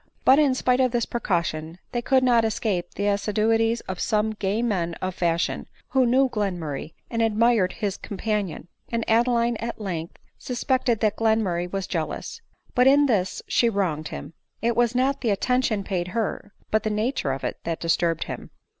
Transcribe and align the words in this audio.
But, 0.25 0.39
in 0.39 0.55
spite 0.55 0.79
of 0.79 0.91
this 0.91 1.05
precaution, 1.05 1.77
they 1.91 2.01
could 2.01 2.23
not 2.23 2.43
escape 2.43 2.95
the 2.95 3.05
assiduities 3.05 3.81
of 3.81 3.99
some 3.99 4.31
gay 4.33 4.63
men 4.63 4.95
of 4.95 5.15
fashion^ 5.15 5.67
who 5.89 6.07
knew 6.07 6.27
Glenmurray 6.27 6.93
and 7.11 7.21
admired 7.21 7.73
his 7.73 7.97
companion; 7.97 8.67
and 8.91 9.07
Adeline 9.07 9.57
at 9.57 9.79
length 9.79 10.17
suspected 10.39 11.01
that 11.01 11.17
Glenmurray 11.17 11.71
was 11.71 11.85
jealous. 11.85 12.41
But 12.73 12.87
in 12.87 13.05
this 13.05 13.43
she 13.47 13.69
wronged 13.69 14.07
him; 14.07 14.33
it 14.59 14.75
was 14.75 14.95
not 14.95 15.21
the 15.21 15.29
attention 15.29 15.83
paid 15.83 16.07
her, 16.07 16.51
but 16.71 16.81
the 16.81 16.89
nature 16.89 17.31
of 17.31 17.43
it, 17.43 17.59
that 17.63 17.79
disturbed 17.79 18.23
him. 18.23 18.49